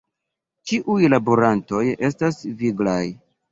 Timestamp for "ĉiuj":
0.71-1.09